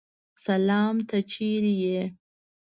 سلام 0.45 0.95
ته 1.07 1.17
څرې 1.29 1.73
یې؟ 1.83 2.01